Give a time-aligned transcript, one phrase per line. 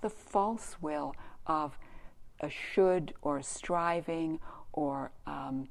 [0.00, 1.14] the false will
[1.46, 1.78] of
[2.40, 4.40] a should or a striving
[4.72, 5.68] or, um,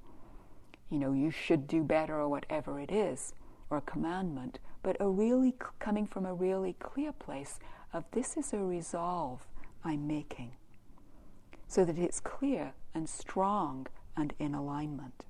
[0.89, 3.33] you know, you should do better or whatever it is,
[3.69, 7.59] or a commandment, but a really coming from a really clear place
[7.93, 9.45] of this is a resolve
[9.83, 10.51] I'm making,
[11.67, 13.87] so that it's clear and strong
[14.17, 15.25] and in alignment.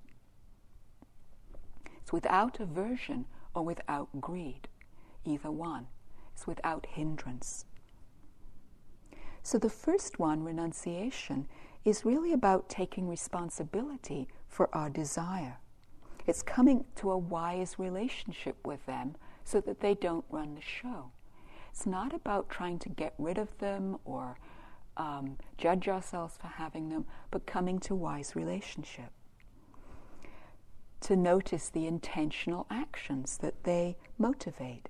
[2.01, 4.67] It's without aversion or without greed,
[5.25, 5.87] either one.
[6.33, 7.65] It's without hindrance.
[9.49, 11.47] So the first one, renunciation,
[11.83, 15.57] is really about taking responsibility for our desire.
[16.27, 21.09] It's coming to a wise relationship with them so that they don't run the show.
[21.71, 24.37] It's not about trying to get rid of them or
[24.97, 29.09] um, judge ourselves for having them, but coming to wise relationship.
[31.01, 34.89] To notice the intentional actions that they motivate.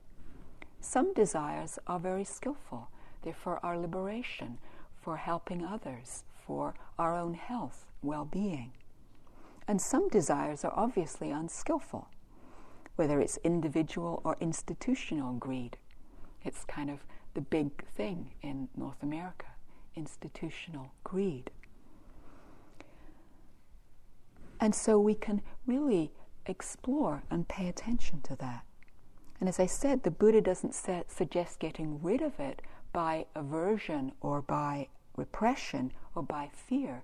[0.82, 2.90] Some desires are very skillful.
[3.22, 4.58] They're for our liberation,
[5.02, 8.72] for helping others, for our own health, well being.
[9.68, 12.08] And some desires are obviously unskillful,
[12.96, 15.78] whether it's individual or institutional greed.
[16.44, 17.00] It's kind of
[17.34, 19.46] the big thing in North America
[19.96, 21.52] institutional greed.
[24.60, 26.12] And so we can really
[26.46, 28.66] explore and pay attention to that.
[29.40, 32.62] And as I said, the Buddha doesn't suggest getting rid of it
[32.92, 37.04] by aversion or by repression or by fear,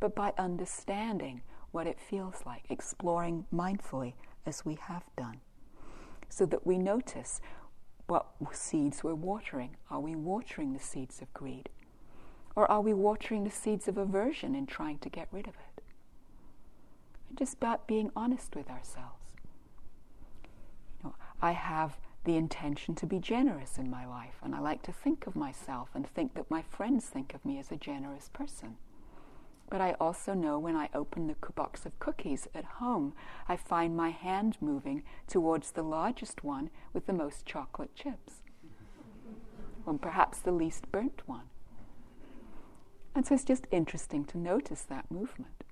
[0.00, 4.14] but by understanding what it feels like, exploring mindfully
[4.44, 5.40] as we have done,
[6.28, 7.40] so that we notice
[8.06, 9.76] what seeds we're watering.
[9.88, 11.68] Are we watering the seeds of greed?
[12.56, 15.84] Or are we watering the seeds of aversion and trying to get rid of it?
[17.36, 19.36] Just about being honest with ourselves.
[20.98, 24.82] You know, I have the intention to be generous in my life, and I like
[24.82, 28.28] to think of myself and think that my friends think of me as a generous
[28.32, 28.76] person.
[29.70, 33.14] But I also know when I open the box of cookies at home,
[33.48, 38.42] I find my hand moving towards the largest one with the most chocolate chips,
[39.86, 41.48] or perhaps the least burnt one.
[43.14, 45.64] And so it's just interesting to notice that movement.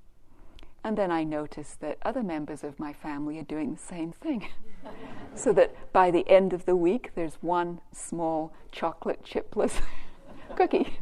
[0.84, 4.48] And then I notice that other members of my family are doing the same thing.
[5.34, 9.80] so that by the end of the week, there's one small chocolate chipless
[10.56, 10.98] cookie.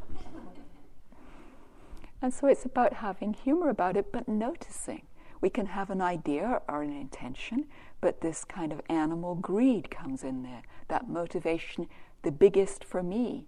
[2.22, 5.02] And so it's about having humor about it, but noticing.
[5.40, 7.66] We can have an idea or an intention,
[8.00, 10.62] but this kind of animal greed comes in there.
[10.88, 11.88] That motivation,
[12.22, 13.46] the biggest for me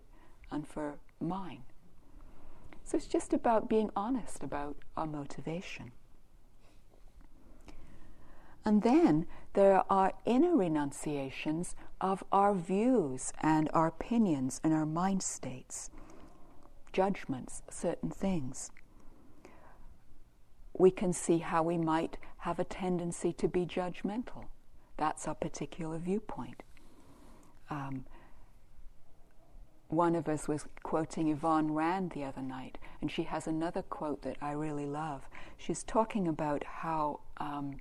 [0.50, 1.62] and for mine.
[2.84, 5.92] So it's just about being honest about our motivation.
[8.64, 15.22] And then there are inner renunciations of our views and our opinions and our mind
[15.22, 15.90] states
[16.92, 18.70] judgments, certain things.
[20.72, 24.46] We can see how we might have a tendency to be judgmental.
[24.96, 26.62] That's our particular viewpoint.
[27.70, 28.04] Um,
[29.88, 34.22] one of us was quoting Yvonne Rand the other night, and she has another quote
[34.22, 35.22] that I really love.
[35.56, 37.76] She's talking about how um,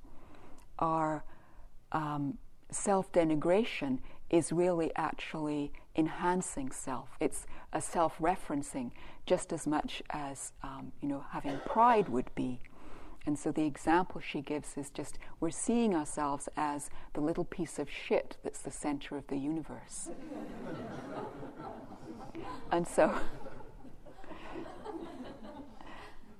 [0.79, 1.23] our
[1.91, 2.37] um,
[2.71, 3.99] self denigration
[4.29, 7.09] is really actually enhancing self.
[7.19, 8.91] It's a self referencing
[9.25, 12.59] just as much as um, you know having pride would be.
[13.25, 17.77] And so the example she gives is just we're seeing ourselves as the little piece
[17.77, 20.09] of shit that's the center of the universe.
[22.71, 23.13] and so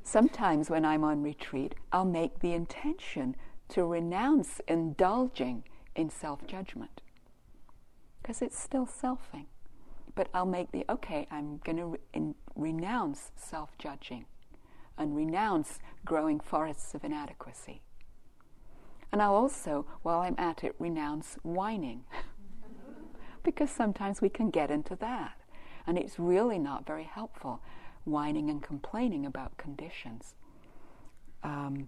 [0.04, 3.36] sometimes when I'm on retreat, I'll make the intention
[3.70, 5.64] to renounce indulging
[5.96, 7.02] in self judgment
[8.22, 9.46] because it's still selfing.
[10.16, 14.26] But I'll make the okay, I'm going to re- renounce self judging
[14.98, 17.82] and renounce growing forests of inadequacy.
[19.12, 22.04] And I'll also, while I'm at it, renounce whining.
[23.44, 25.40] because sometimes we can get into that.
[25.86, 27.62] And it's really not very helpful,
[28.04, 30.36] whining and complaining about conditions.
[31.44, 31.88] Um,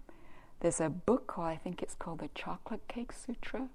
[0.60, 3.68] there's a book called, I think it's called the Chocolate Cake Sutra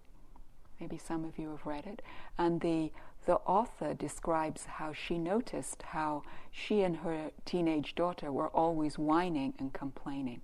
[0.79, 2.01] Maybe some of you have read it.
[2.37, 2.91] And the,
[3.25, 9.53] the author describes how she noticed how she and her teenage daughter were always whining
[9.57, 10.41] and complaining.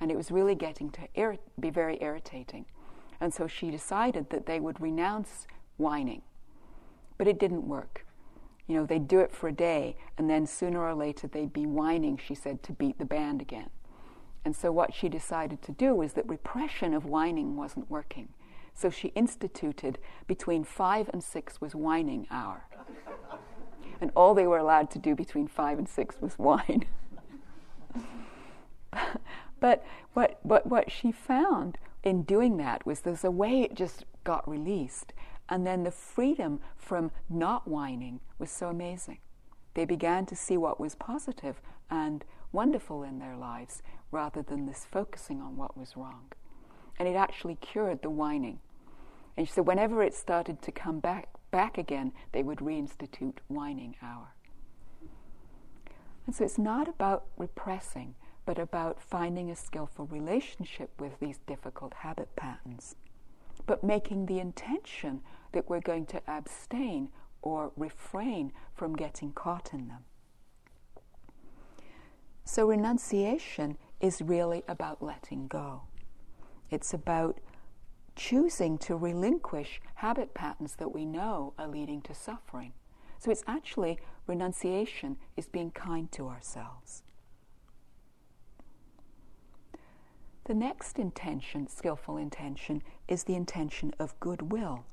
[0.00, 2.64] And it was really getting to irri- be very irritating.
[3.20, 6.22] And so she decided that they would renounce whining.
[7.18, 8.04] But it didn't work.
[8.66, 11.66] You know, they'd do it for a day, and then sooner or later they'd be
[11.66, 13.70] whining, she said, to beat the band again.
[14.44, 18.28] And so what she decided to do was that repression of whining wasn't working.
[18.74, 22.66] So she instituted between five and six was whining hour.
[24.00, 26.84] and all they were allowed to do between five and six was whine.
[29.60, 29.84] but
[30.14, 34.48] what, what, what she found in doing that was there's a way it just got
[34.48, 35.12] released.
[35.48, 39.18] And then the freedom from not whining was so amazing.
[39.74, 41.60] They began to see what was positive
[41.90, 46.32] and wonderful in their lives rather than this focusing on what was wrong.
[46.98, 48.60] And it actually cured the whining.
[49.36, 54.34] And said whenever it started to come back, back again, they would reinstitute whining hour.
[56.26, 58.14] And so it's not about repressing,
[58.44, 62.96] but about finding a skillful relationship with these difficult habit patterns,
[63.66, 65.20] but making the intention
[65.52, 67.08] that we're going to abstain
[67.40, 70.04] or refrain from getting caught in them.
[72.44, 75.82] So, renunciation is really about letting go.
[76.70, 77.38] It's about
[78.16, 82.72] choosing to relinquish habit patterns that we know are leading to suffering.
[83.18, 87.04] So, it's actually renunciation is being kind to ourselves.
[90.44, 94.84] The next intention, skillful intention, is the intention of goodwill.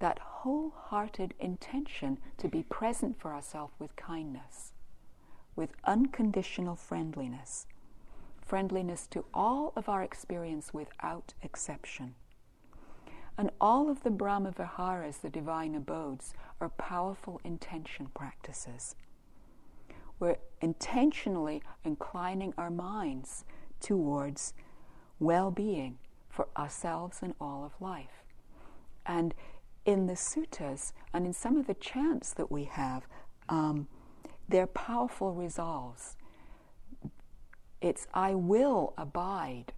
[0.00, 4.72] That wholehearted intention to be present for ourselves with kindness,
[5.56, 7.66] with unconditional friendliness,
[8.40, 12.14] friendliness to all of our experience without exception.
[13.38, 18.94] And all of the Brahma Viharas, the divine abodes, are powerful intention practices.
[20.18, 23.44] We're intentionally inclining our minds
[23.80, 24.54] towards
[25.18, 25.98] well being
[26.28, 28.24] for ourselves and all of life.
[29.04, 29.34] And
[29.84, 33.06] in the suttas and in some of the chants that we have,
[33.48, 33.86] um,
[34.48, 36.16] they're powerful resolves.
[37.80, 39.72] It's I will abide,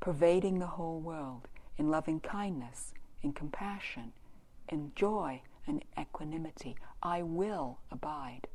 [0.00, 4.12] pervading the whole world in loving kindness, in compassion,
[4.68, 6.76] in joy and equanimity.
[7.02, 8.48] I will abide.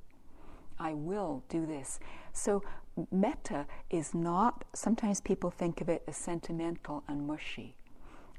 [0.79, 1.99] I will do this.
[2.31, 2.63] So,
[3.11, 7.75] metta is not, sometimes people think of it as sentimental and mushy.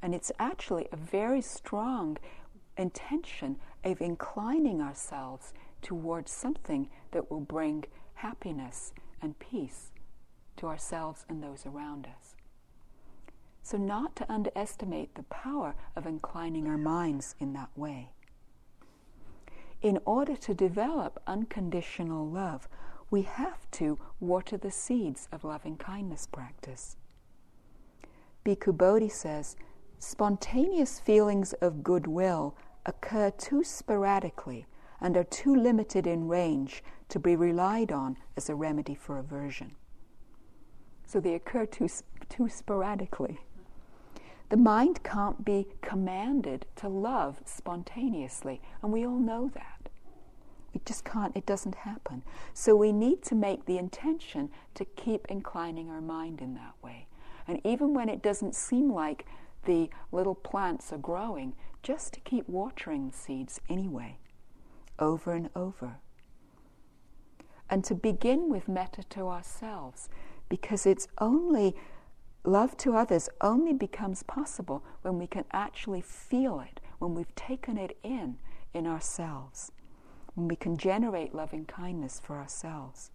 [0.01, 2.17] And it's actually a very strong
[2.77, 7.85] intention of inclining ourselves towards something that will bring
[8.15, 9.91] happiness and peace
[10.57, 12.35] to ourselves and those around us.
[13.63, 18.09] So, not to underestimate the power of inclining our minds in that way
[19.81, 22.67] in order to develop unconditional love,
[23.09, 26.95] we have to water the seeds of loving kindness practice.
[28.45, 29.55] Bhikkhu Bodhi says,
[29.99, 32.55] spontaneous feelings of goodwill
[32.85, 34.65] occur too sporadically
[35.01, 39.75] and are too limited in range to be relied on as a remedy for aversion.
[41.05, 41.89] So they occur too,
[42.29, 43.39] too sporadically.
[44.49, 49.89] The mind can't be commanded to love spontaneously, and we all know that.
[50.73, 52.23] It just can't, it doesn't happen.
[52.53, 57.07] So we need to make the intention to keep inclining our mind in that way.
[57.47, 59.25] And even when it doesn't seem like
[59.65, 61.53] the little plants are growing,
[61.83, 64.17] just to keep watering the seeds anyway,
[65.01, 65.97] over and over.
[67.69, 70.07] And to begin with metta to ourselves,
[70.47, 71.75] because it's only
[72.43, 77.77] love to others only becomes possible when we can actually feel it, when we've taken
[77.77, 78.37] it in
[78.73, 79.71] in ourselves,
[80.35, 83.11] when we can generate loving kindness for ourselves.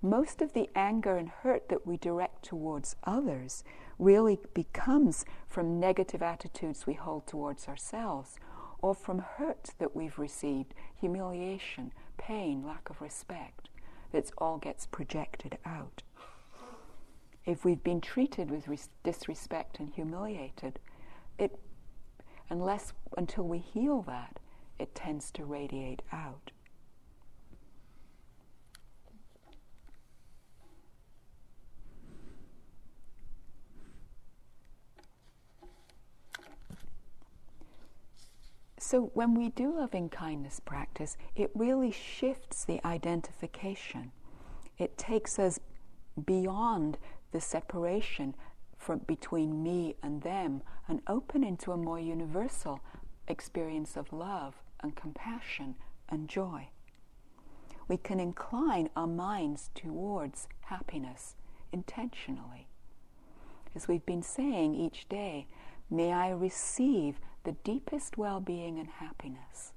[0.00, 3.62] Most of the anger and hurt that we direct towards others
[3.98, 8.36] really becomes from negative attitudes we hold towards ourselves
[8.82, 13.68] or from hurt that we've received, humiliation, pain, lack of respect,
[14.10, 16.02] that all gets projected out
[17.44, 20.78] if we've been treated with res- disrespect and humiliated,
[21.38, 21.58] it,
[22.50, 24.38] unless until we heal that,
[24.78, 26.50] it tends to radiate out.
[38.92, 44.12] So, when we do loving kindness practice, it really shifts the identification.
[44.76, 45.58] It takes us
[46.26, 46.98] beyond
[47.30, 48.34] the separation
[48.76, 52.80] from, between me and them and open into a more universal
[53.28, 55.76] experience of love and compassion
[56.10, 56.68] and joy.
[57.88, 61.34] We can incline our minds towards happiness
[61.72, 62.68] intentionally.
[63.74, 65.46] As we've been saying each day,
[65.88, 69.72] may I receive the deepest well being and happiness.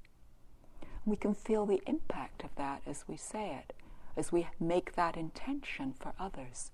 [1.05, 3.73] We can feel the impact of that as we say it,
[4.17, 6.71] as we make that intention for others.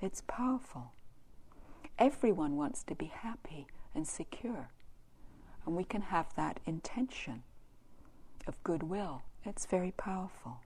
[0.00, 0.92] It's powerful.
[1.98, 4.70] Everyone wants to be happy and secure.
[5.66, 7.42] And we can have that intention
[8.46, 10.60] of goodwill It's very powerful.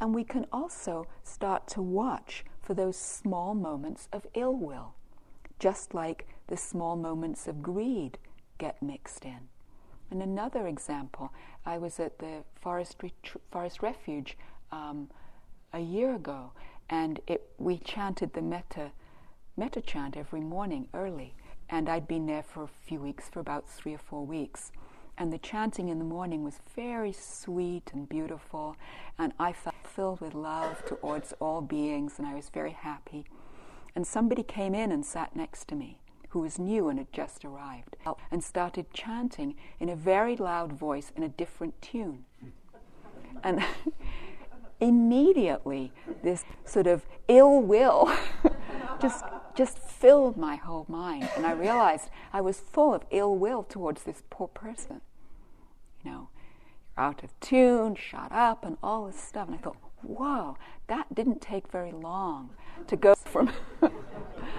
[0.00, 4.94] And we can also start to watch for those small moments of ill will,
[5.64, 8.18] just like the small moments of greed
[8.58, 9.48] get mixed in.
[10.10, 11.32] And another example,
[11.64, 14.36] I was at the forest, ret- forest refuge
[14.70, 15.08] um,
[15.72, 16.52] a year ago,
[16.90, 18.90] and it, we chanted the metta,
[19.56, 21.32] metta chant every morning early.
[21.70, 24.70] And I'd been there for a few weeks, for about three or four weeks.
[25.16, 28.76] And the chanting in the morning was very sweet and beautiful,
[29.18, 33.24] and I felt filled with love towards all beings, and I was very happy.
[33.94, 36.00] And somebody came in and sat next to me
[36.34, 37.96] who was new and had just arrived,
[38.28, 42.24] and started chanting in a very loud voice in a different tune.
[43.44, 43.62] And
[44.80, 45.92] immediately,
[46.24, 48.12] this sort of ill will
[49.00, 49.24] just,
[49.54, 51.30] just filled my whole mind.
[51.36, 55.02] And I realized I was full of ill will towards this poor person.
[56.02, 56.28] You know,
[56.96, 59.46] you're out of tune, shut up, and all this stuff.
[59.46, 60.56] And I thought, whoa,
[60.86, 62.50] that didn't take very long
[62.86, 63.50] to go from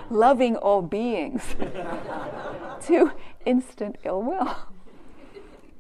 [0.10, 1.56] loving all beings
[2.82, 3.12] to
[3.46, 4.56] instant ill will.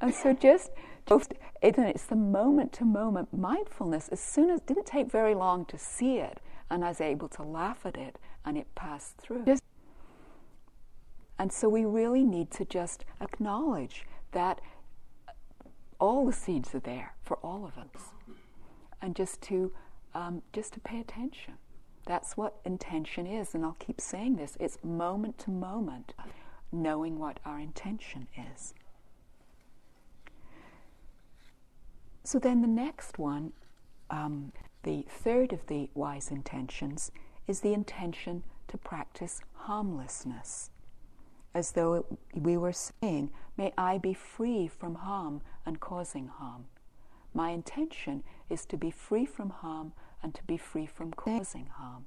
[0.01, 0.71] And so just,
[1.07, 4.09] just it's the moment to moment mindfulness.
[4.09, 7.27] As soon as it didn't take very long to see it, and I was able
[7.29, 9.45] to laugh at it, and it passed through.
[9.45, 9.63] Just,
[11.37, 14.61] and so we really need to just acknowledge that
[15.99, 18.11] all the seeds are there for all of us,
[19.05, 19.71] and just to
[20.15, 21.53] um, just to pay attention.
[22.05, 26.13] That's what intention is, and I'll keep saying this it's moment to moment,
[26.71, 28.73] knowing what our intention is.
[32.23, 33.53] So then the next one,
[34.09, 37.11] um, the third of the wise intentions,
[37.47, 40.71] is the intention to practice harmlessness.
[41.53, 46.65] As though we were saying, May I be free from harm and causing harm.
[47.33, 52.05] My intention is to be free from harm and to be free from causing harm.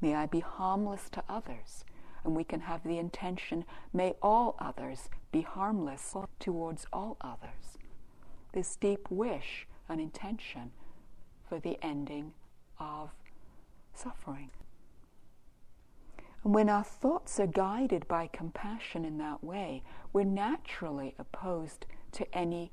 [0.00, 1.84] May I be harmless to others,
[2.24, 7.78] and we can have the intention, may all others be harmless towards all others.
[8.52, 10.72] This deep wish and intention
[11.48, 12.32] for the ending
[12.78, 13.10] of
[13.94, 14.50] suffering.
[16.44, 22.36] And when our thoughts are guided by compassion in that way, we're naturally opposed to
[22.36, 22.70] any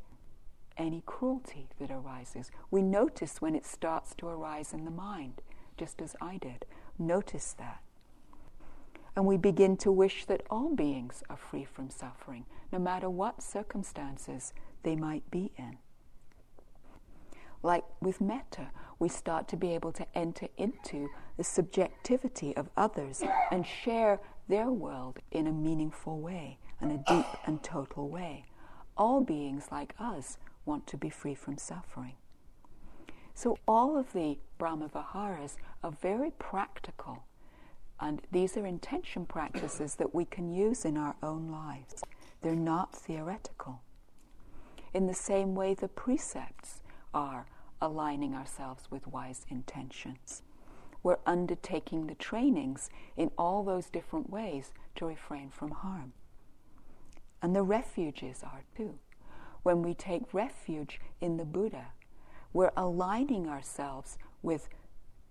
[0.77, 2.51] any cruelty that arises.
[2.71, 5.41] We notice when it starts to arise in the mind,
[5.77, 6.65] just as I did.
[6.97, 7.81] Notice that.
[9.15, 13.43] And we begin to wish that all beings are free from suffering, no matter what
[13.43, 15.77] circumstances they might be in.
[17.61, 23.23] Like with metta, we start to be able to enter into the subjectivity of others
[23.51, 28.45] and share their world in a meaningful way, in a deep and total way.
[28.97, 32.13] All beings like us want to be free from suffering.
[33.33, 37.23] So all of the Brahma Viharas are very practical,
[37.99, 42.03] and these are intention practices that we can use in our own lives.
[42.41, 43.81] They're not theoretical.
[44.93, 46.81] In the same way, the precepts
[47.13, 47.47] are
[47.81, 50.43] aligning ourselves with wise intentions.
[51.01, 56.13] We're undertaking the trainings in all those different ways to refrain from harm.
[57.41, 58.99] And the refuges are too
[59.63, 61.87] when we take refuge in the Buddha,
[62.51, 64.69] we're aligning ourselves with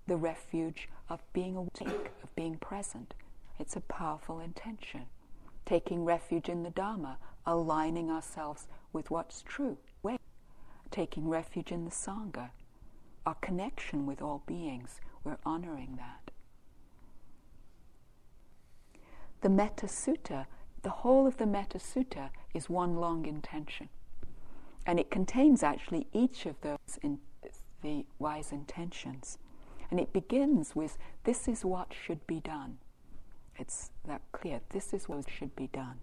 [0.06, 3.14] the refuge of being awake, of being present.
[3.58, 5.02] It's a powerful intention.
[5.64, 9.78] Taking refuge in the Dharma, aligning ourselves with what's true.
[10.90, 12.50] Taking refuge in the Sangha,
[13.24, 16.30] our connection with all beings, we're honoring that.
[19.40, 20.44] The Metta Sutta,
[20.82, 23.88] the whole of the Metta Sutta is one long intention.
[24.86, 27.18] And it contains actually each of those in
[27.82, 29.38] the wise intentions.
[29.90, 32.78] And it begins with this is what should be done.
[33.58, 34.60] It's that clear.
[34.70, 35.98] This is what should be done.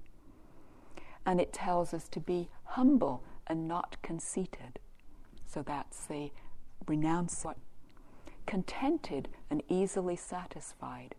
[1.26, 4.80] And it tells us to be humble and not conceited.
[5.46, 6.32] So that's the
[6.88, 7.58] renounce what
[8.46, 11.16] contented and easily satisfied.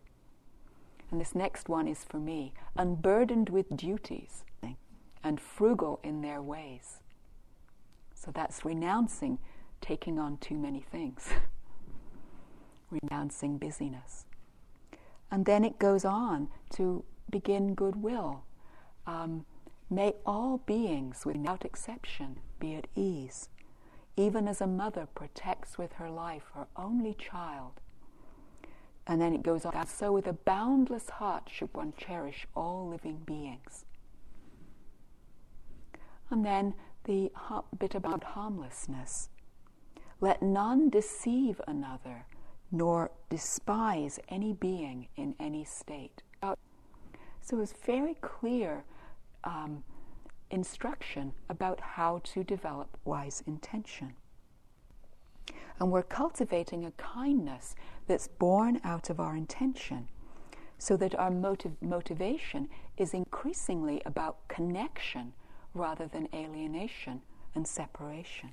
[1.11, 4.45] And this next one is for me unburdened with duties
[5.23, 6.99] and frugal in their ways.
[8.23, 9.39] So that's renouncing
[9.81, 11.29] taking on too many things,
[12.91, 14.25] renouncing busyness.
[15.31, 18.43] And then it goes on to begin goodwill.
[19.07, 19.45] Um,
[19.89, 23.49] may all beings, without exception, be at ease,
[24.15, 27.81] even as a mother protects with her life her only child.
[29.07, 33.23] And then it goes on, so with a boundless heart should one cherish all living
[33.25, 33.85] beings.
[36.29, 36.75] And then
[37.05, 37.31] the
[37.77, 39.29] bit about harmlessness.
[40.19, 42.25] Let none deceive another,
[42.71, 46.21] nor despise any being in any state.
[47.41, 48.83] So it's very clear
[49.43, 49.83] um,
[50.51, 54.13] instruction about how to develop wise intention.
[55.79, 57.75] And we're cultivating a kindness
[58.07, 60.07] that's born out of our intention
[60.77, 65.33] so that our motiv- motivation is increasingly about connection
[65.73, 67.21] rather than alienation
[67.55, 68.51] and separation.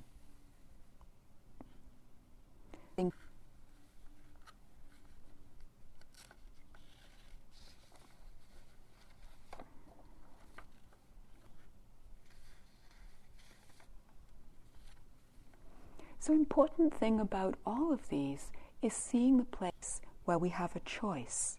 [16.29, 20.81] So, important thing about all of these is seeing the place where we have a
[20.81, 21.57] choice.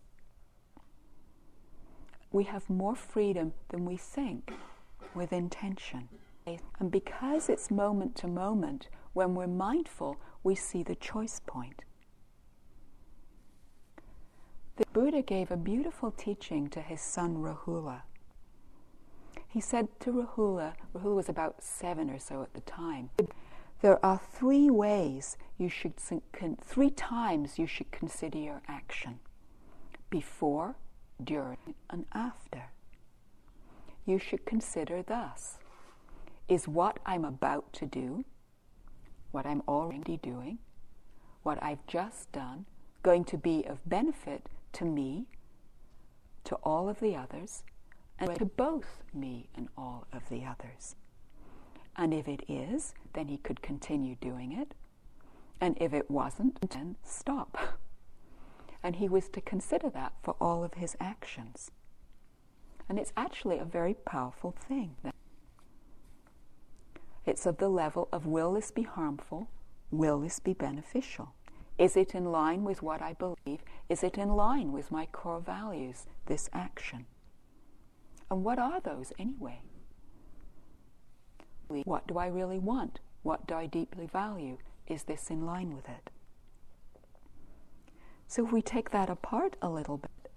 [2.30, 4.52] We have more freedom than we think
[5.14, 6.08] with intention.
[6.78, 11.82] And because it's moment to moment, when we're mindful, we see the choice point.
[14.76, 18.02] The Buddha gave a beautiful teaching to his son Rahula.
[19.46, 23.10] He said to Rahula, Rahula was about seven or so at the time,
[23.82, 25.94] there are three ways you should,
[26.62, 29.18] three times you should consider your action
[30.08, 30.76] before,
[31.22, 32.70] during, and after
[34.10, 35.58] you should consider thus
[36.48, 38.24] Is what I'm about to do,
[39.30, 40.58] what I'm already doing,
[41.44, 42.66] what I've just done,
[43.02, 45.26] going to be of benefit to me,
[46.44, 47.62] to all of the others,
[48.18, 50.96] and to both me and all of the others?
[51.96, 54.74] And if it is, then he could continue doing it.
[55.60, 57.56] And if it wasn't, then stop.
[58.82, 61.70] And he was to consider that for all of his actions.
[62.90, 64.96] And it's actually a very powerful thing.
[67.24, 69.48] It's of the level of will this be harmful?
[69.92, 71.32] Will this be beneficial?
[71.78, 73.60] Is it in line with what I believe?
[73.88, 77.06] Is it in line with my core values, this action?
[78.28, 79.60] And what are those anyway?
[81.68, 82.98] What do I really want?
[83.22, 84.58] What do I deeply value?
[84.88, 86.10] Is this in line with it?
[88.26, 90.32] So if we take that apart a little bit,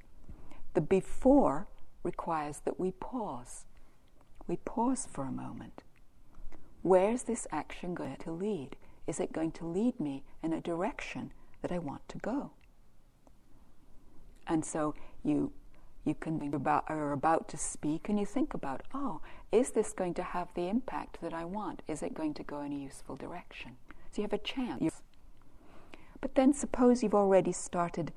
[0.75, 1.67] the before
[2.03, 3.65] requires that we pause.
[4.47, 5.83] We pause for a moment.
[6.81, 8.75] Where's this action going to lead?
[9.07, 12.51] Is it going to lead me in a direction that I want to go?
[14.47, 15.53] And so you
[16.05, 19.21] you can be about are about to speak and you think about, oh,
[19.53, 21.81] is this going to have the impact that I want?
[21.87, 23.77] Is it going to go in a useful direction?
[24.11, 25.01] So you have a chance.
[26.19, 28.11] But then suppose you've already started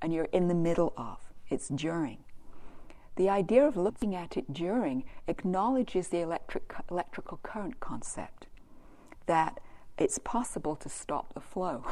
[0.00, 1.18] and you're in the middle of,
[1.50, 2.24] it's during.
[3.20, 8.46] The idea of looking at it during acknowledges the electric, electrical current concept
[9.26, 9.60] that
[9.98, 11.84] it's possible to stop the flow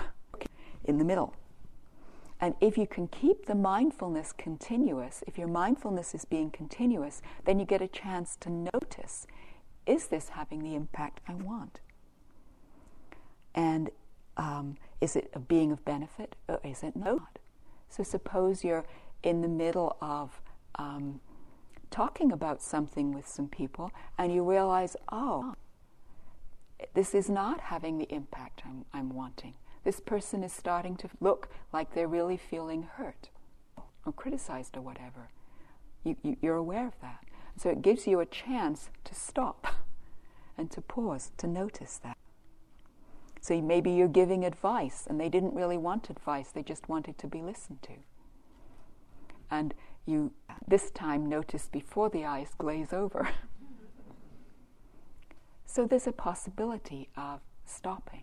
[0.86, 1.34] in the middle.
[2.40, 7.58] And if you can keep the mindfulness continuous, if your mindfulness is being continuous, then
[7.58, 9.26] you get a chance to notice
[9.84, 11.80] is this having the impact I want?
[13.54, 13.90] And
[14.38, 17.38] um, is it a being of benefit or is it not?
[17.90, 18.86] So suppose you're
[19.22, 20.40] in the middle of
[20.78, 21.20] um,
[21.90, 25.54] talking about something with some people and you realize, oh,
[26.94, 29.54] this is not having the impact I'm, I'm wanting.
[29.84, 33.30] This person is starting to look like they're really feeling hurt
[34.04, 35.30] or criticized or whatever.
[36.04, 37.24] You, you, you're aware of that.
[37.56, 39.66] So it gives you a chance to stop
[40.58, 42.16] and to pause, to notice that.
[43.40, 47.26] So maybe you're giving advice and they didn't really want advice, they just wanted to
[47.26, 47.92] be listened to.
[49.50, 49.74] And
[50.09, 50.33] you
[50.66, 53.29] this time notice before the eyes glaze over.
[55.66, 58.23] so there's a possibility of stopping.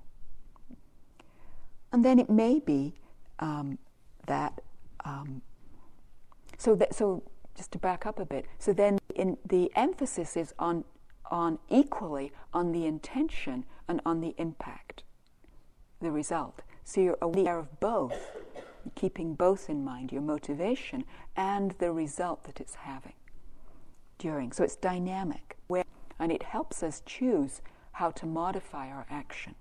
[1.92, 2.96] And then it may be
[3.40, 3.78] um,
[4.28, 4.62] that,
[5.06, 5.42] um,
[6.58, 7.24] so that, so
[7.56, 10.84] just to back up a bit, so then in, the emphasis is on,
[11.32, 15.04] on equally on the intention and on the impact,
[16.02, 16.62] the result.
[16.84, 18.14] So you're aware of both
[18.94, 21.04] keeping both in mind your motivation
[21.36, 23.14] and the result that it's having
[24.18, 24.52] during.
[24.52, 25.84] So it's dynamic, where,
[26.20, 27.62] and it helps us choose
[27.94, 29.56] how to modify our action.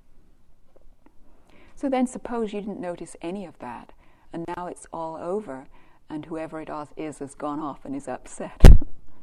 [1.77, 3.93] So then, suppose you didn't notice any of that,
[4.33, 5.67] and now it's all over,
[6.09, 8.61] and whoever it is has gone off and is upset.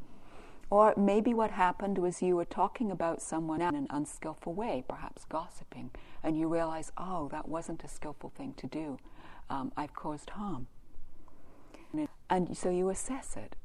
[0.69, 5.25] or maybe what happened was you were talking about someone in an unskillful way, perhaps
[5.25, 5.91] gossiping,
[6.23, 8.97] and you realize, oh, that wasn't a skillful thing to do
[9.49, 10.67] um, I've caused harm.
[12.29, 13.57] And so you assess it.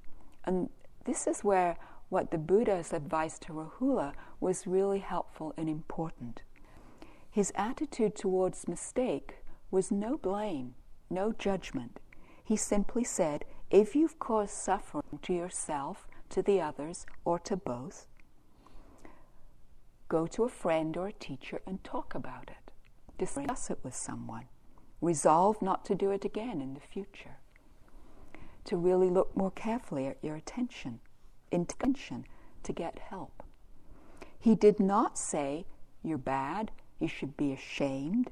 [0.45, 0.71] And
[1.05, 1.77] this is where
[2.09, 6.43] what the Buddha's advice to Rahula was really helpful and important.
[7.31, 9.37] His attitude towards mistake
[9.71, 10.75] was no blame,
[11.11, 12.01] no judgment.
[12.43, 18.07] He simply said, if you've caused suffering to yourself, to the others, or to both,
[20.09, 22.73] go to a friend or a teacher and talk about it.
[23.19, 24.47] Discuss it with someone.
[25.01, 27.39] Resolve not to do it again in the future.
[28.65, 31.01] To really look more carefully at your attention,
[31.51, 32.27] intention
[32.63, 33.43] to get help.
[34.39, 35.67] He did not say,
[36.03, 38.31] You're bad, you should be ashamed.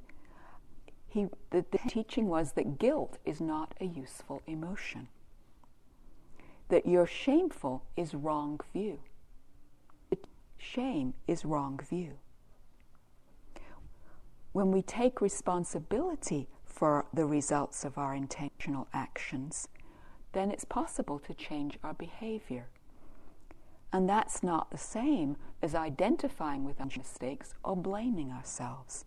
[1.06, 5.08] He, the, the teaching was that guilt is not a useful emotion.
[6.70, 8.98] That you're shameful is wrong view.
[10.64, 12.14] Shame is wrong view.
[14.52, 19.68] When we take responsibility for the results of our intentional actions,
[20.32, 22.66] then it's possible to change our behavior.
[23.92, 29.04] And that's not the same as identifying with our mistakes or blaming ourselves.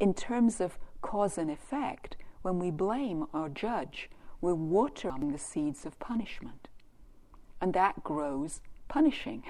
[0.00, 4.08] In terms of cause and effect, when we blame or judge,
[4.40, 6.68] we're watering the seeds of punishment.
[7.60, 9.42] And that grows punishing,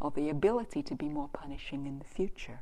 [0.00, 2.60] or the ability to be more punishing in the future.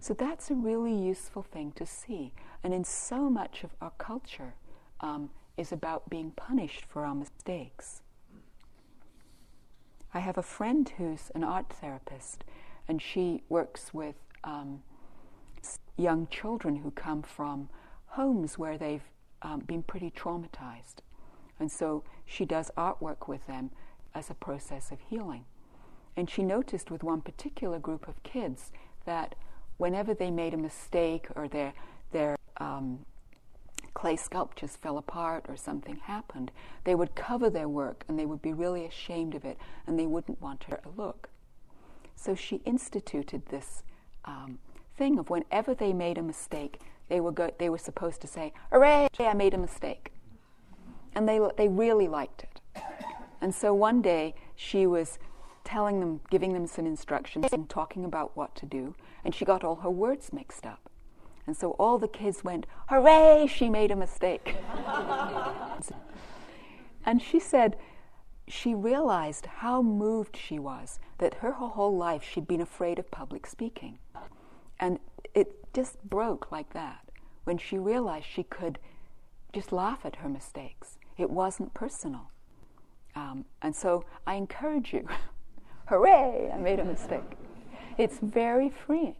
[0.00, 2.32] So that's a really useful thing to see.
[2.64, 4.54] And in so much of our culture
[5.00, 8.00] um, is about being punished for our mistakes.
[10.14, 12.44] I have a friend who's an art therapist,
[12.88, 14.82] and she works with um,
[15.98, 17.68] young children who come from
[18.06, 19.04] homes where they've
[19.42, 21.02] um, been pretty traumatized.
[21.60, 23.70] And so she does artwork with them
[24.14, 25.44] as a process of healing.
[26.16, 28.72] And she noticed with one particular group of kids
[29.04, 29.34] that
[29.80, 31.72] whenever they made a mistake or their,
[32.12, 32.98] their um,
[33.94, 36.50] clay sculptures fell apart or something happened,
[36.84, 40.06] they would cover their work and they would be really ashamed of it and they
[40.06, 41.30] wouldn't want her to look.
[42.14, 43.82] So she instituted this
[44.26, 44.58] um,
[44.98, 48.52] thing of whenever they made a mistake, they were, go- they were supposed to say,
[48.70, 50.12] Hooray, I made a mistake.
[51.14, 52.82] And they, they really liked it.
[53.40, 55.18] And so one day she was
[55.70, 58.92] telling them, giving them some instructions and talking about what to do,
[59.24, 60.90] and she got all her words mixed up.
[61.46, 64.56] And so all the kids went, Hooray, she made a mistake.
[67.06, 67.76] and she said
[68.48, 73.46] she realized how moved she was that her whole life she'd been afraid of public
[73.46, 74.00] speaking.
[74.80, 74.98] And
[75.34, 77.10] it just broke like that
[77.44, 78.80] when she realized she could
[79.52, 80.98] just laugh at her mistakes.
[81.16, 82.32] It wasn't personal.
[83.14, 85.06] Um, and so I encourage you
[85.90, 87.36] hooray, I made a mistake.
[87.98, 89.16] It's very freeing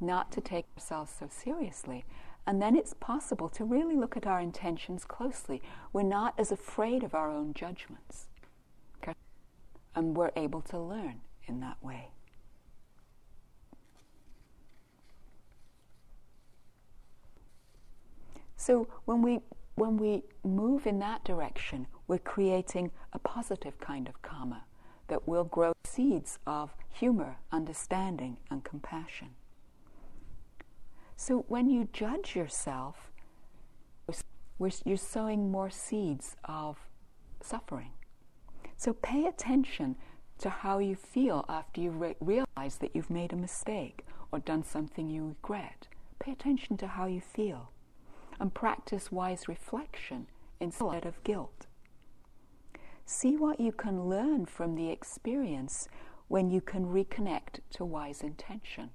[0.00, 2.06] not to take ourselves so seriously.
[2.46, 5.60] And then it's possible to really look at our intentions closely.
[5.92, 8.28] We're not as afraid of our own judgments.
[9.94, 12.12] And we're able to learn in that way.
[18.56, 19.40] So when we
[19.74, 24.64] when we move in that direction, we're creating a positive kind of karma
[25.08, 29.30] that will grow seeds of humor, understanding, and compassion.
[31.16, 33.10] So when you judge yourself,
[34.84, 36.78] you're sowing more seeds of
[37.40, 37.90] suffering.
[38.76, 39.96] So pay attention
[40.38, 44.64] to how you feel after you re- realize that you've made a mistake or done
[44.64, 45.86] something you regret.
[46.18, 47.70] Pay attention to how you feel
[48.40, 50.26] and practice wise reflection
[50.60, 51.67] instead of guilt.
[53.10, 55.88] See what you can learn from the experience
[56.28, 58.90] when you can reconnect to wise intention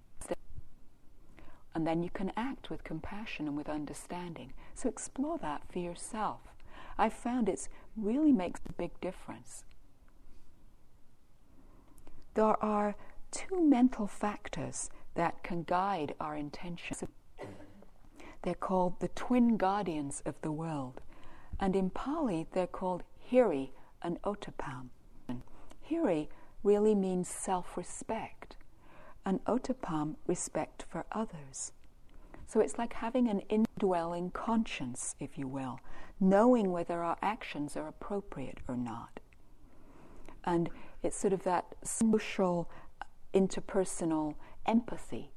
[1.73, 4.53] and then you can act with compassion and with understanding.
[4.75, 6.41] So explore that for yourself.
[6.95, 9.63] I've found it really makes a big difference.
[12.35, 12.95] There are
[13.31, 17.03] two mental factors that can guide our intentions.
[18.43, 21.01] They're called the twin guardians of the world.
[21.59, 23.71] And in Pali, they're called Hiri
[24.03, 24.89] and ottappam.
[25.89, 26.27] Hiri
[26.63, 28.55] really means self respect
[29.25, 31.71] and ottappam, respect for others.
[32.45, 35.79] So it's like having an indwelling conscience, if you will,
[36.19, 39.19] knowing whether our actions are appropriate or not.
[40.43, 40.69] And
[41.01, 42.69] it's sort of that social,
[43.33, 44.35] interpersonal
[44.65, 45.31] empathy.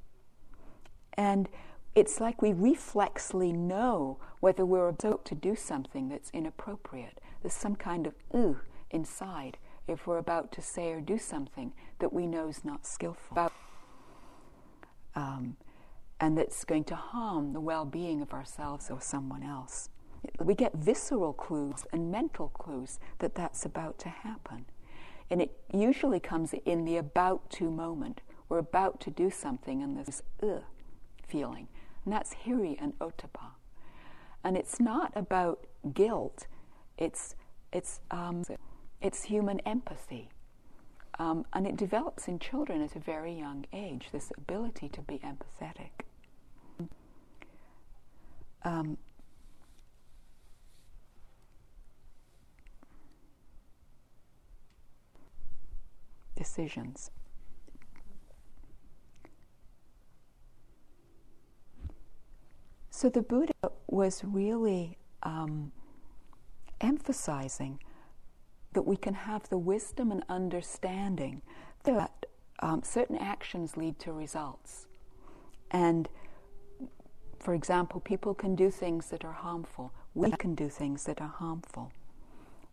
[1.15, 1.49] And
[1.97, 7.19] it's like we reflexly know whether we're about to do something that's inappropriate.
[7.41, 9.57] There's some kind of ooh inside
[9.89, 13.51] if we're about to say or do something that we know is not skillful
[15.15, 15.57] um,
[16.21, 19.89] and that's going to harm the well being of ourselves or someone else.
[20.39, 24.67] We get visceral clues and mental clues that that's about to happen.
[25.31, 28.21] And it usually comes in the about to moment.
[28.51, 30.65] We're about to do something and there's this ugh
[31.27, 31.69] feeling.
[32.07, 33.51] And that's hiri and ottappa.
[34.45, 36.47] And it's not about guilt,
[36.97, 37.35] it's,
[37.73, 38.45] it's, um,
[39.03, 40.31] it's human empathy.
[41.19, 45.19] Um, and it develops in children at a very young age, this ability to be
[45.19, 46.05] empathetic.
[48.63, 48.99] Um,
[56.37, 57.11] decisions.
[62.97, 63.53] So the Buddha
[63.89, 65.71] was really um,
[66.81, 67.79] emphasizing
[68.73, 71.43] that we can have the wisdom and understanding
[71.85, 72.25] that
[72.61, 74.87] um, certain actions lead to results.
[75.71, 76.09] And
[77.39, 79.93] for example, people can do things that are harmful.
[80.15, 81.93] We can do things that are harmful.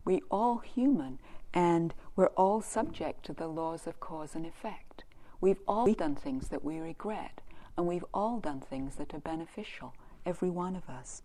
[0.06, 1.20] We all human,
[1.54, 5.04] and we're all subject to the laws of cause and effect.
[5.42, 7.42] We've all done things that we regret,
[7.76, 9.94] and we've all done things that are beneficial,
[10.26, 11.22] every one of us.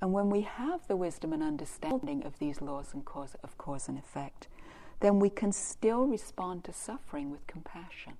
[0.00, 3.88] And when we have the wisdom and understanding of these laws and cause, of cause
[3.88, 4.48] and effect,
[5.00, 8.14] then we can still respond to suffering with compassion.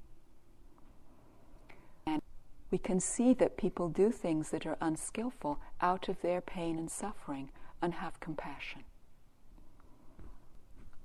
[2.06, 2.22] And
[2.70, 6.90] we can see that people do things that are unskillful out of their pain and
[6.90, 8.82] suffering and have compassion.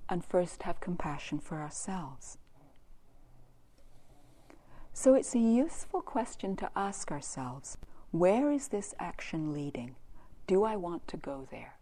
[0.08, 2.38] And first have compassion for ourselves.
[4.92, 7.78] So it's a useful question to ask ourselves
[8.10, 9.96] where is this action leading?
[10.46, 11.74] Do I want to go there?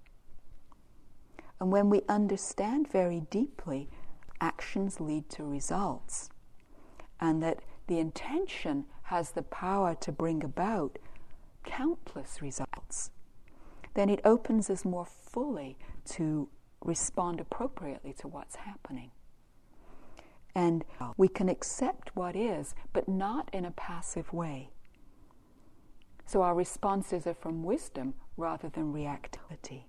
[1.60, 3.88] And when we understand very deeply,
[4.40, 6.28] actions lead to results,
[7.20, 10.98] and that the intention has the power to bring about
[11.64, 13.10] countless results,
[13.94, 16.48] then it opens us more fully to
[16.84, 19.10] respond appropriately to what's happening.
[20.54, 20.84] And
[21.16, 24.70] we can accept what is, but not in a passive way.
[26.26, 29.84] So our responses are from wisdom rather than reactivity.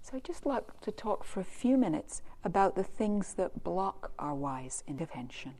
[0.00, 4.10] So I'd just like to talk for a few minutes about the things that block
[4.18, 5.54] our wise intervention.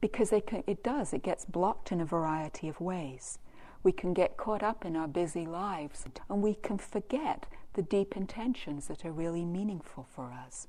[0.00, 3.38] Because can, it does, it gets blocked in a variety of ways.
[3.82, 8.16] We can get caught up in our busy lives and we can forget the deep
[8.16, 10.68] intentions that are really meaningful for us.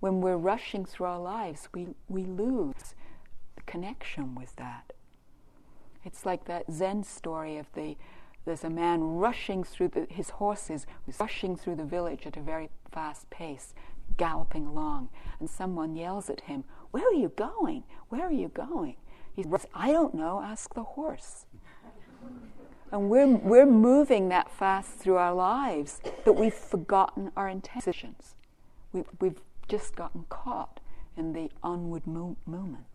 [0.00, 2.94] When we're rushing through our lives, we, we lose
[3.66, 4.92] connection with that.
[6.04, 7.96] It's like that Zen story of the
[8.44, 10.86] there's a man rushing through the, his horses
[11.18, 13.72] rushing through the village at a very fast pace,
[14.18, 15.08] galloping along,
[15.40, 17.84] and someone yells at him, "Where are you going?
[18.10, 18.96] Where are you going?"
[19.34, 20.42] He says, "I don't know.
[20.42, 21.46] Ask the horse."
[22.92, 28.36] And we're, we're moving that fast through our lives that we've forgotten our intentions.
[28.92, 30.78] We've, we've just gotten caught
[31.16, 32.93] in the onward mo- moment.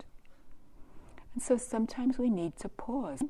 [1.34, 3.22] And so sometimes we need to pause.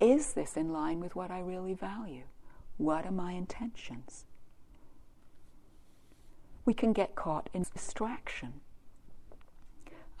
[0.00, 2.24] Is this in line with what I really value?
[2.76, 4.24] What are my intentions?
[6.64, 8.60] We can get caught in distraction.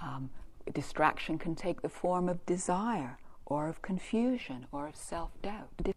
[0.00, 0.30] Um,
[0.72, 5.94] distraction can take the form of desire or of confusion or of self doubt.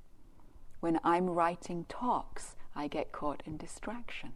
[0.80, 4.34] When I'm writing talks, I get caught in distraction.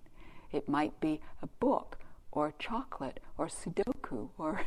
[0.51, 1.97] It might be a book
[2.31, 4.61] or chocolate or Sudoku or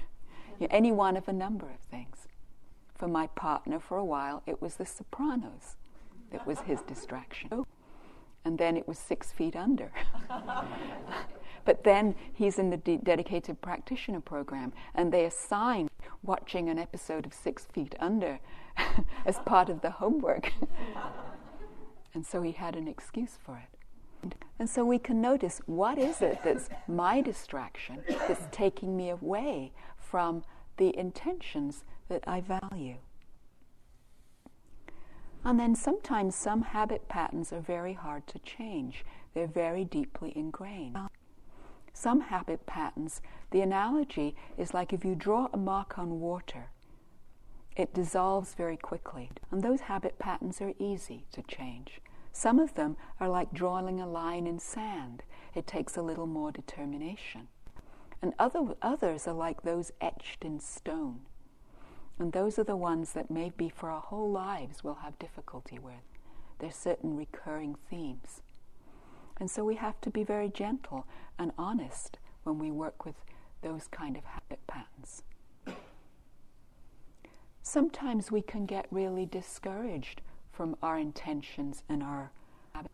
[0.71, 2.29] any one of a number of things.
[2.95, 5.77] For my partner, for a while, it was The Sopranos
[6.31, 7.49] that was his distraction.
[7.53, 7.67] Oh.
[8.45, 9.91] And then it was Six Feet Under.
[11.65, 15.89] but then he's in the de- dedicated practitioner program, and they assign
[16.23, 18.39] watching an episode of Six Feet Under
[19.27, 20.53] as part of the homework.
[22.15, 23.77] and so he had an excuse for it.
[24.59, 29.73] And so we can notice what is it that's my distraction that's taking me away
[30.11, 30.45] from
[30.77, 32.97] the intentions that I value.
[35.45, 40.97] And then sometimes some habit patterns are very hard to change, they're very deeply ingrained.
[41.93, 46.71] Some habit patterns, the analogy is like if you draw a mark on water,
[47.77, 49.31] it dissolves very quickly.
[49.51, 52.01] And those habit patterns are easy to change.
[52.33, 55.23] Some of them are like drawing a line in sand,
[55.55, 57.49] it takes a little more determination.
[58.23, 61.21] And other, others are like those etched in stone.
[62.19, 65.95] And those are the ones that maybe for our whole lives we'll have difficulty with.
[66.59, 68.41] There's certain recurring themes.
[69.39, 71.07] And so we have to be very gentle
[71.39, 73.17] and honest when we work with
[73.63, 75.23] those kind of habit patterns.
[77.63, 82.31] sometimes we can get really discouraged from our intentions and our,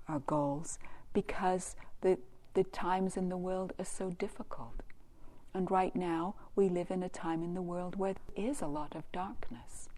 [0.08, 0.78] our goals
[1.12, 2.18] because the,
[2.54, 4.82] the times in the world are so difficult.
[5.54, 8.66] And right now, we live in a time in the world where there is a
[8.66, 9.88] lot of darkness,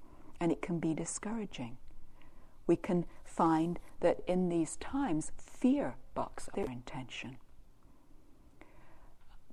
[0.40, 1.77] and it can be discouraging.
[2.67, 7.37] We can find that in these times, fear blocks their intention.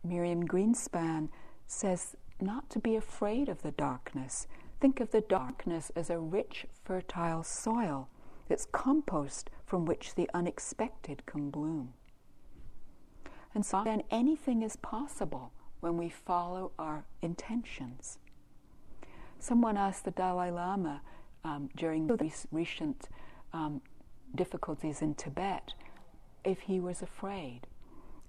[0.04, 1.30] Miriam Greenspan
[1.68, 4.48] says not to be afraid of the darkness.
[4.80, 8.10] Think of the darkness as a rich, fertile soil
[8.48, 11.94] that's compost from which the unexpected can bloom.
[13.54, 18.18] And so then anything is possible when we follow our intentions.
[19.40, 21.02] Someone asked the Dalai Lama
[21.44, 23.10] um, during these recent
[23.54, 23.82] um,
[24.36, 25.74] difficulties in Tibet
[26.44, 27.62] if he was afraid.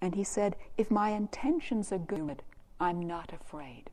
[0.01, 2.43] And he said, If my intentions are good,
[2.81, 3.91] I'm not afraid.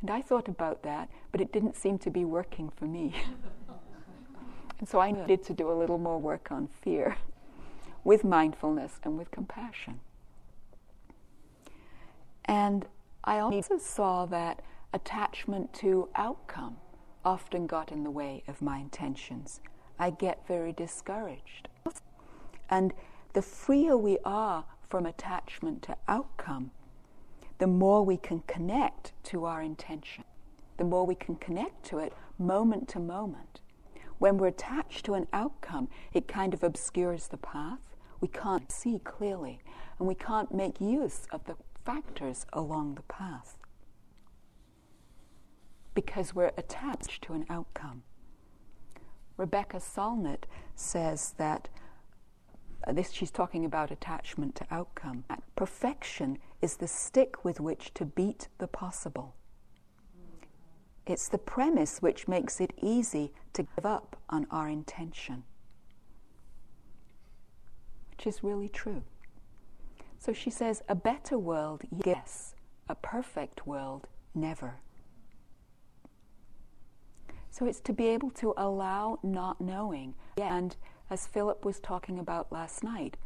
[0.00, 3.14] And I thought about that, but it didn't seem to be working for me.
[4.78, 7.16] and so I needed to do a little more work on fear
[8.04, 10.00] with mindfulness and with compassion.
[12.54, 12.86] And
[13.24, 14.62] I also saw that
[14.92, 16.76] attachment to outcome
[17.24, 19.60] often got in the way of my intentions.
[19.98, 21.66] I get very discouraged.
[22.70, 22.94] And
[23.32, 26.70] the freer we are from attachment to outcome,
[27.58, 30.22] the more we can connect to our intention,
[30.76, 33.62] the more we can connect to it moment to moment.
[34.20, 37.96] When we're attached to an outcome, it kind of obscures the path.
[38.20, 39.58] We can't see clearly,
[39.98, 43.58] and we can't make use of the factors along the path
[45.94, 48.02] because we're attached to an outcome.
[49.36, 50.44] Rebecca Solnit
[50.74, 51.68] says that
[52.86, 55.24] uh, this she's talking about attachment to outcome.
[55.56, 59.34] Perfection is the stick with which to beat the possible.
[61.06, 65.44] It's the premise which makes it easy to give up on our intention,
[68.10, 69.02] which is really true.
[70.24, 72.54] So she says, a better world, yes,
[72.88, 74.76] a perfect world, never.
[77.50, 80.14] So it's to be able to allow not knowing.
[80.40, 80.74] And
[81.10, 83.18] as Philip was talking about last night,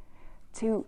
[0.55, 0.87] to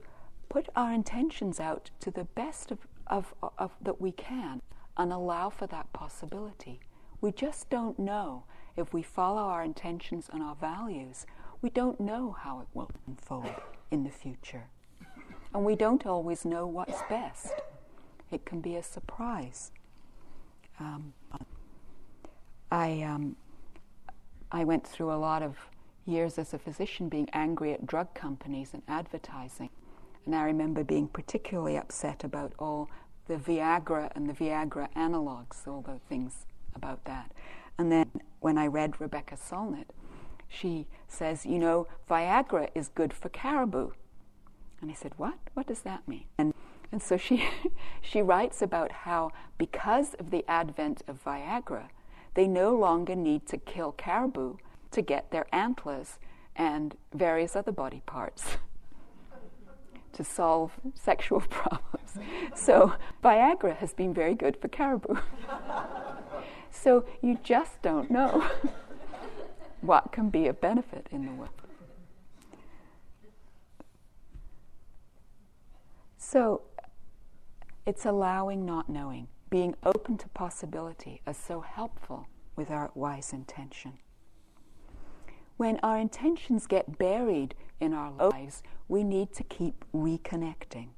[0.49, 4.63] put our intentions out to the best of, of, of, that we can
[4.97, 6.81] and allow for that possibility.
[7.21, 8.43] We just don't know
[8.77, 11.25] if we follow our intentions and our values,
[11.63, 13.55] we don't know how it will unfold
[13.93, 14.71] in the future.
[15.53, 17.53] And we don't always know what's best.
[18.31, 19.73] It can be a surprise.
[20.79, 21.13] Um,
[22.71, 23.37] I, um,
[24.53, 25.57] I went through a lot of
[26.07, 29.71] years as a physician being angry at drug companies and advertising.
[30.25, 32.89] And I remember being particularly upset about all
[33.27, 37.33] the Viagra and the Viagra analogs, all the things about that.
[37.79, 38.11] And then
[38.41, 39.87] when I read Rebecca Solnit,
[40.49, 43.91] she says, you know, Viagra is good for caribou.
[44.81, 45.35] And I said, what?
[45.55, 46.25] What does that mean?
[46.39, 46.55] And,
[46.91, 47.45] and so she,
[48.01, 51.89] she writes about how because of the advent of Viagra,
[52.35, 54.57] they no longer need to kill caribou
[54.93, 56.19] to get their antlers
[56.57, 58.57] and various other body parts
[60.13, 62.19] to solve sexual problems.
[62.55, 65.17] So Viagra has been very good for caribou.
[66.71, 68.47] so you just don't know
[69.81, 71.60] what can be a benefit in the world.
[76.33, 76.63] So
[77.85, 83.95] it's allowing not knowing being open to possibility is so helpful with our wise intention.
[85.57, 90.91] When our intentions get buried in our lives, we need to keep reconnecting.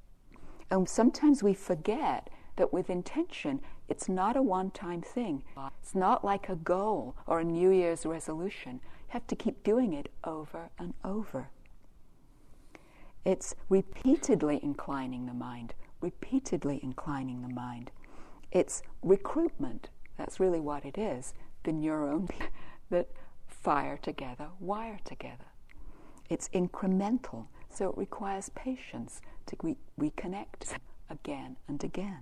[0.71, 5.45] And sometimes we forget that with intention, it's not a one time thing.
[5.81, 8.81] It's not like a goal or a New Year's resolution.
[8.83, 11.49] You have to keep doing it over and over.
[13.25, 17.91] It's repeatedly inclining the mind, repeatedly inclining the mind.
[18.51, 19.91] It's recruitment.
[20.19, 21.35] That's really what it is.
[21.65, 22.31] The neurons
[22.91, 23.09] that
[23.49, 25.45] fire together, wire together.
[26.29, 30.77] It's incremental, so it requires patience to re- reconnect
[31.09, 32.21] again and again.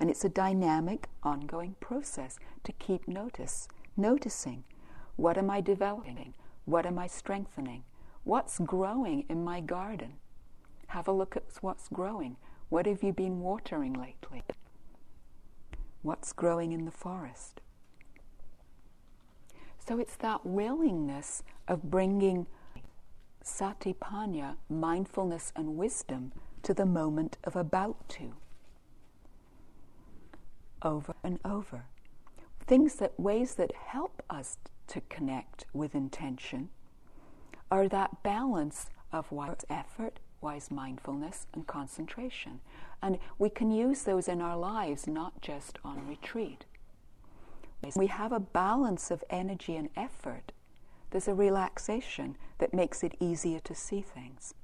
[0.00, 4.64] And it's a dynamic, ongoing process to keep notice, noticing
[5.16, 6.34] what am I developing?
[6.66, 7.84] What am I strengthening?
[8.26, 10.14] What's growing in my garden?
[10.88, 12.36] Have a look at what's growing.
[12.68, 14.42] What have you been watering lately?
[16.06, 17.60] what's growing in the forest.
[19.78, 22.46] So it's that willingness of bringing
[23.44, 28.34] satipanya, mindfulness and wisdom, to the moment of about to.
[30.82, 31.86] Over and over.
[32.66, 34.58] things that ways that help us
[34.88, 36.68] to connect with intention
[37.70, 42.60] are that balance of wise effort, wise mindfulness, and concentration.
[43.02, 46.64] And we can use those in our lives, not just on retreat.
[47.94, 50.52] We have a balance of energy and effort.
[51.10, 54.54] There's a relaxation that makes it easier to see things.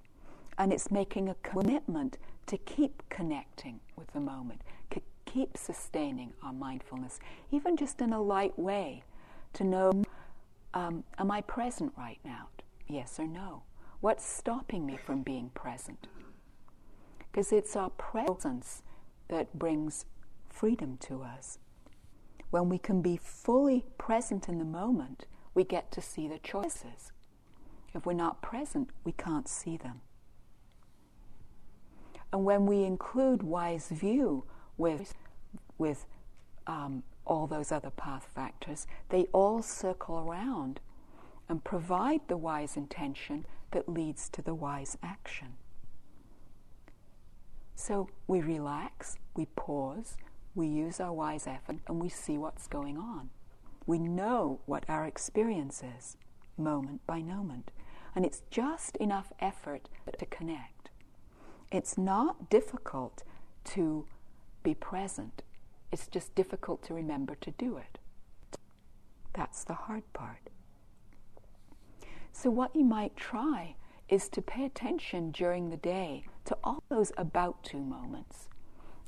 [0.58, 6.52] And it's making a commitment to keep connecting with the moment, to keep sustaining our
[6.52, 9.02] mindfulness, even just in a light way,
[9.54, 10.02] to know
[10.74, 12.48] um, am I present right now?
[12.92, 13.62] Yes or no?
[14.00, 16.08] What's stopping me from being present?
[17.18, 18.82] Because it's our presence
[19.28, 20.04] that brings
[20.50, 21.58] freedom to us.
[22.50, 25.24] When we can be fully present in the moment,
[25.54, 27.12] we get to see the choices.
[27.94, 30.02] If we're not present, we can't see them.
[32.30, 34.44] And when we include wise view
[34.76, 35.14] with,
[35.78, 36.04] with
[36.66, 40.80] um, all those other path factors, they all circle around
[41.52, 45.48] and provide the wise intention that leads to the wise action.
[47.74, 50.16] So we relax, we pause,
[50.54, 53.28] we use our wise effort, and we see what's going on.
[53.84, 56.16] We know what our experience is,
[56.56, 57.70] moment by moment.
[58.14, 60.88] And it's just enough effort to connect.
[61.70, 63.24] It's not difficult
[63.74, 64.06] to
[64.62, 65.42] be present,
[65.92, 67.98] it's just difficult to remember to do it.
[69.34, 70.48] That's the hard part.
[72.32, 73.76] So, what you might try
[74.08, 78.48] is to pay attention during the day to all those about to moments.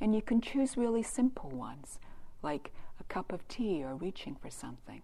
[0.00, 1.98] And you can choose really simple ones,
[2.42, 5.02] like a cup of tea or reaching for something.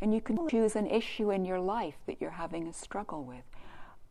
[0.00, 3.44] And you can choose an issue in your life that you're having a struggle with.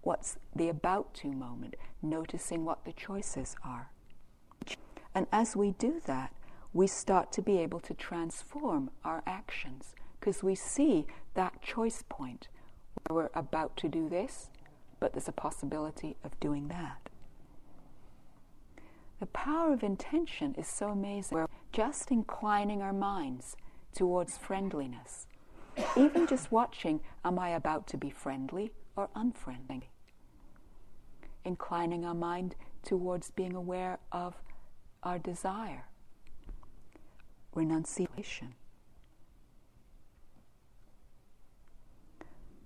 [0.01, 1.75] What's the about to moment?
[2.01, 3.91] Noticing what the choices are.
[5.13, 6.33] And as we do that,
[6.73, 12.47] we start to be able to transform our actions because we see that choice point
[13.09, 14.49] we're about to do this,
[14.99, 17.09] but there's a possibility of doing that.
[19.19, 21.37] The power of intention is so amazing.
[21.37, 23.55] We're just inclining our minds
[23.95, 25.27] towards friendliness.
[25.97, 29.89] Even just watching, am I about to be friendly or unfriendly?
[31.45, 34.35] Inclining our mind towards being aware of
[35.03, 35.85] our desire
[37.55, 38.55] renunciation.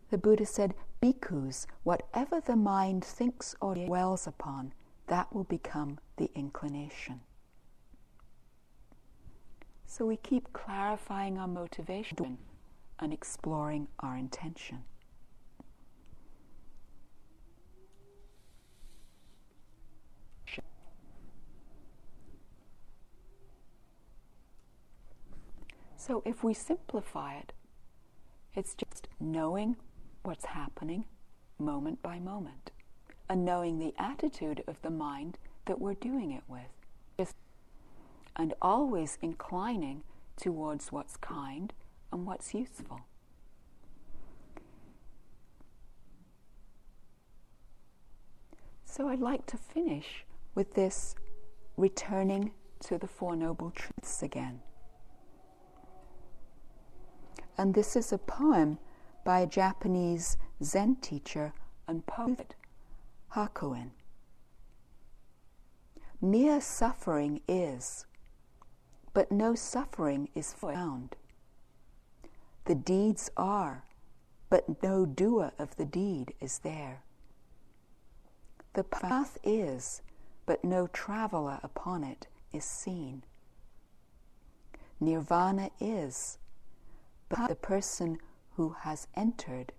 [0.09, 4.73] The Buddha said, Bhikkhus, whatever the mind thinks or dwells upon,
[5.07, 7.21] that will become the inclination.
[9.85, 12.37] So we keep clarifying our motivation
[12.99, 14.83] and exploring our intention.
[26.07, 27.51] So if we simplify it,
[28.55, 29.75] it's just knowing
[30.27, 31.05] what's happening
[31.57, 32.69] moment by moment
[33.29, 36.67] and knowing the attitude of the mind that we're doing it with.
[37.17, 37.37] Just,
[38.35, 40.03] and always inclining
[40.35, 41.71] towards what's kind
[42.11, 42.99] and what's useful.
[48.83, 50.25] So I'd like to finish
[50.55, 51.15] with this
[51.77, 52.51] returning
[52.81, 54.59] to the Four Noble Truths again.
[57.57, 58.79] And this is a poem
[59.27, 61.51] by a Japanese Zen teacher
[61.85, 62.55] and poet,
[63.35, 63.89] Hakuin.
[66.21, 68.05] Mere suffering is,
[69.13, 71.17] but no suffering is found.
[72.63, 73.83] The deeds are,
[74.49, 77.01] but no doer of the deed is there.
[78.75, 80.03] The path is,
[80.45, 83.23] but no traveler upon it is seen.
[85.01, 86.37] Nirvana is,
[87.27, 88.19] but the person
[88.57, 89.71] who has entered.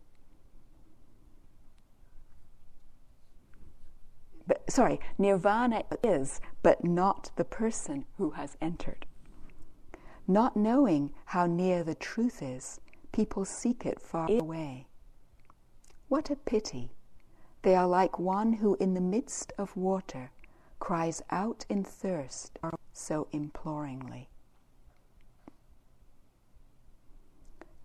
[4.47, 9.05] But, sorry, nirvana is, but not the person who has entered.
[10.27, 12.81] Not knowing how near the truth is,
[13.13, 14.87] people seek it far away.
[16.09, 16.93] What a pity!
[17.63, 20.31] They are like one who, in the midst of water,
[20.79, 22.59] cries out in thirst
[22.93, 24.29] so imploringly.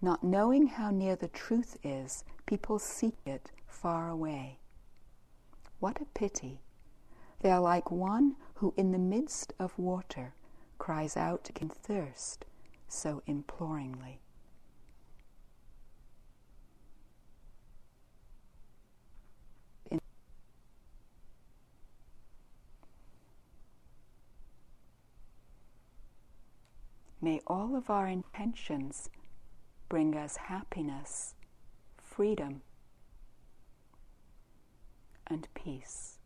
[0.04, 4.60] Not knowing how near the truth is, people seek it far away.
[5.80, 6.60] What a pity!
[7.39, 10.34] They are like one who, in the midst of water,
[10.78, 12.43] cries out in thirst
[12.89, 14.20] so imploringly.
[27.22, 29.10] may all of our intentions
[29.94, 31.36] bring us happiness,
[32.02, 32.64] freedom,
[35.28, 36.18] and peace.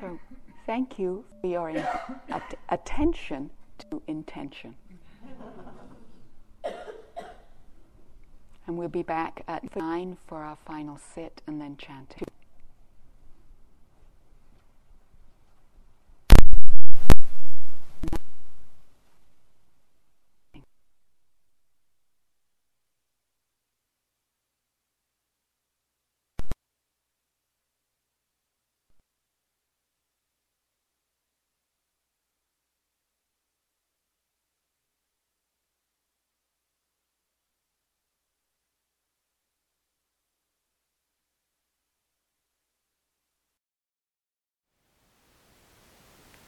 [0.00, 0.18] So,
[0.72, 1.76] thank you for your in-
[2.30, 4.74] at- attention to intention.
[8.66, 12.26] And we'll be back at nine for our final sit and then chanting.